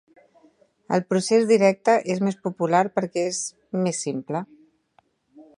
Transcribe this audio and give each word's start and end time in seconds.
El 0.97 1.03
procés 1.13 1.45
directe 1.51 1.95
és 2.15 2.23
més 2.29 2.39
popular 2.49 2.83
perquè 2.97 3.29
és 3.35 3.45
més 3.85 4.05
simple. 4.09 4.47